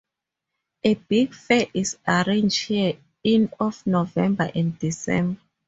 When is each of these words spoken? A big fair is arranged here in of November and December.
A 0.83 0.95
big 0.95 1.31
fair 1.31 1.67
is 1.75 1.95
arranged 2.07 2.65
here 2.65 2.97
in 3.23 3.51
of 3.59 3.85
November 3.85 4.49
and 4.55 4.75
December. 4.79 5.39